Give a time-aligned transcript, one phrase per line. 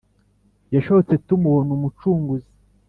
[0.73, 2.51] Yashotse tumubona umucunguzi